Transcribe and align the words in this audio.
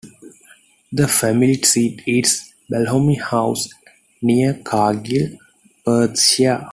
The 0.91 1.07
family 1.07 1.53
seat 1.61 2.01
is 2.07 2.53
Balhomie 2.71 3.21
House, 3.21 3.69
near 4.23 4.55
Cargill, 4.63 5.37
Perthshire. 5.85 6.59